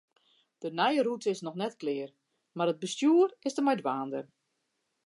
De 0.63 0.69
nije 0.77 1.01
rûte 1.07 1.29
is 1.33 1.43
noch 1.45 1.59
net 1.61 1.75
klear, 1.81 2.09
mar 2.57 2.71
it 2.71 2.81
bestjoer 2.83 3.29
is 3.47 3.55
der 3.55 3.65
mei 3.65 3.77
dwaande. 3.79 4.21